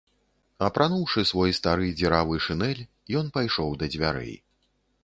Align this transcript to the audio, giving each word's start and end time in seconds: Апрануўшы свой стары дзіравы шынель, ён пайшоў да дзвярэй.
Апрануўшы 0.67 1.25
свой 1.31 1.53
стары 1.59 1.91
дзіравы 2.01 2.41
шынель, 2.47 2.83
ён 3.21 3.25
пайшоў 3.39 3.69
да 3.85 3.93
дзвярэй. 3.95 4.35